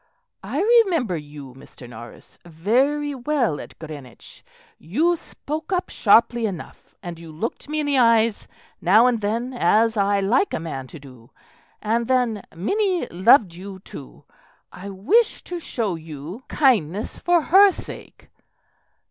"I 0.43 0.59
remember 0.83 1.15
you, 1.15 1.53
Mr. 1.53 1.87
Norris, 1.87 2.39
very 2.43 3.13
well 3.13 3.59
at 3.61 3.77
Greenwich; 3.77 4.43
you 4.79 5.15
spoke 5.15 5.71
up 5.71 5.91
sharply 5.91 6.47
enough, 6.47 6.95
and 7.03 7.19
you 7.19 7.31
looked 7.31 7.69
me 7.69 7.81
in 7.81 7.85
the 7.85 7.99
eyes 7.99 8.47
now 8.81 9.05
and 9.05 9.21
then 9.21 9.53
as 9.53 9.97
I 9.97 10.19
like 10.19 10.55
a 10.55 10.59
man 10.59 10.87
to 10.87 10.97
do; 10.99 11.29
and 11.83 12.07
then 12.07 12.41
Minnie 12.55 13.05
loved 13.09 13.53
you, 13.53 13.77
too. 13.81 14.23
I 14.71 14.89
wish 14.89 15.43
to 15.43 15.59
show 15.59 15.93
you 15.93 16.45
kindness 16.49 17.19
for 17.19 17.39
her 17.39 17.69
sake." 17.71 18.31